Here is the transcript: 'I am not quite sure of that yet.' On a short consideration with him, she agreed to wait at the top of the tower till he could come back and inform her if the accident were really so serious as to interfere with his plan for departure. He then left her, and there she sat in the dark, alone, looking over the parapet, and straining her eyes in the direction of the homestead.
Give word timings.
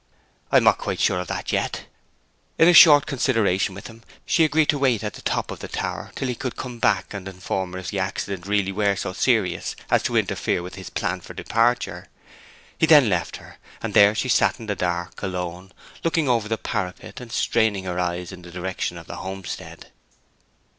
'I 0.51 0.57
am 0.57 0.63
not 0.63 0.79
quite 0.79 0.99
sure 0.99 1.19
of 1.19 1.27
that 1.27 1.51
yet.' 1.51 1.85
On 2.59 2.67
a 2.67 2.73
short 2.73 3.05
consideration 3.05 3.75
with 3.75 3.85
him, 3.85 4.01
she 4.25 4.43
agreed 4.43 4.65
to 4.69 4.79
wait 4.79 5.03
at 5.03 5.13
the 5.13 5.21
top 5.21 5.51
of 5.51 5.59
the 5.59 5.67
tower 5.67 6.11
till 6.15 6.27
he 6.27 6.33
could 6.33 6.55
come 6.55 6.79
back 6.79 7.13
and 7.13 7.27
inform 7.27 7.73
her 7.73 7.77
if 7.77 7.89
the 7.89 7.99
accident 7.99 8.47
were 8.47 8.49
really 8.49 8.95
so 8.95 9.13
serious 9.13 9.75
as 9.91 10.01
to 10.01 10.17
interfere 10.17 10.63
with 10.63 10.73
his 10.73 10.89
plan 10.89 11.21
for 11.21 11.35
departure. 11.35 12.07
He 12.75 12.87
then 12.87 13.09
left 13.09 13.35
her, 13.37 13.59
and 13.83 13.93
there 13.93 14.15
she 14.15 14.27
sat 14.27 14.59
in 14.59 14.65
the 14.65 14.75
dark, 14.75 15.21
alone, 15.21 15.71
looking 16.03 16.27
over 16.27 16.47
the 16.47 16.57
parapet, 16.57 17.21
and 17.21 17.31
straining 17.31 17.83
her 17.83 17.99
eyes 17.99 18.31
in 18.31 18.41
the 18.41 18.49
direction 18.49 18.97
of 18.97 19.05
the 19.05 19.17
homestead. 19.17 19.91